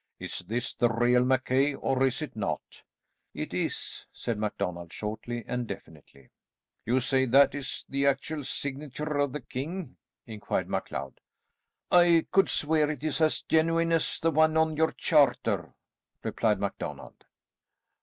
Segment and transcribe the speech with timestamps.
[0.17, 2.81] "Is this the real Mackay, or is it not?"
[3.35, 6.31] "It is," said MacDonald shortly and definitely.
[6.87, 11.21] "You say that is the actual signature of the king?" inquired MacLeod.
[11.91, 15.71] "I could swear it is as genuine as the one on your charter,"
[16.23, 17.23] replied MacDonald.